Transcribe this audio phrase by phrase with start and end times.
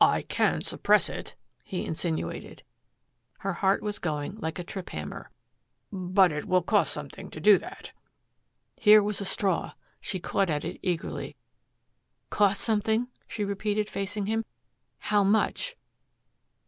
[0.00, 1.34] "I can suppress it,"
[1.64, 2.62] he insinuated.
[3.38, 5.32] Her heart was going like a trip hammer.
[5.90, 7.90] "But it will cost something to do that."
[8.76, 11.34] Here was a straw she caught at it eagerly.
[12.30, 14.44] "Cost something?" she repeated, facing him.
[14.98, 15.74] "How much?"